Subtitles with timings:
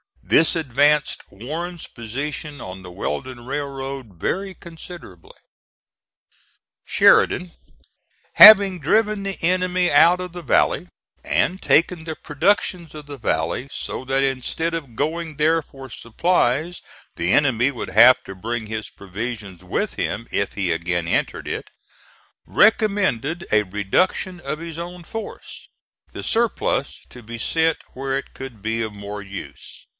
[0.23, 5.37] This advanced Warren's position on the Weldon Railroad very considerably.
[6.85, 7.51] Sheridan
[8.35, 10.87] having driven the enemy out of the valley,
[11.23, 16.81] and taken the productions of the valley so that instead of going there for supplies
[17.17, 21.69] the enemy would have to bring his provisions with him if he again entered it,
[22.47, 25.67] recommended a reduction of his own force,
[26.13, 29.85] the surplus to be sent where it could be of more use.